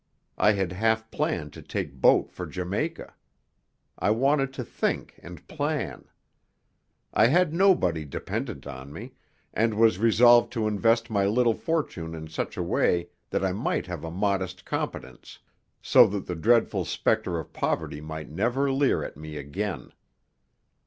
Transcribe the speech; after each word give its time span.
I 0.39 0.53
had 0.53 0.71
half 0.71 1.11
planned 1.11 1.53
to 1.53 1.61
take 1.61 1.93
boat 2.01 2.31
for 2.31 2.47
Jamaica. 2.47 3.13
I 3.99 4.09
wanted 4.09 4.51
to 4.53 4.63
think 4.63 5.19
and 5.21 5.47
plan. 5.47 6.05
I 7.13 7.27
had 7.27 7.53
nobody 7.53 8.03
dependent 8.03 8.65
on 8.65 8.91
me, 8.91 9.13
and 9.53 9.75
was 9.75 9.99
resolved 9.99 10.51
to 10.53 10.65
invest 10.67 11.11
my 11.11 11.27
little 11.27 11.53
fortune 11.53 12.15
in 12.15 12.29
such 12.29 12.57
a 12.57 12.63
way 12.63 13.09
that 13.29 13.45
I 13.45 13.51
might 13.53 13.85
have 13.85 14.03
a 14.03 14.09
modest 14.09 14.65
competence, 14.65 15.37
so 15.83 16.07
that 16.07 16.25
the 16.25 16.35
dreadful 16.35 16.83
spectre 16.83 17.37
of 17.37 17.53
poverty 17.53 18.01
might 18.01 18.27
never 18.27 18.71
leer 18.71 19.03
at 19.03 19.17
me 19.17 19.37
again. 19.37 19.91